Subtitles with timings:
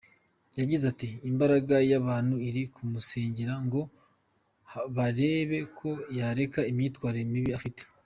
[0.59, 3.81] Yagize ati:«Imbaga y’abantu iri kumusengera ngo
[4.95, 7.81] barebe ko yareka imyitwarire mibi afite.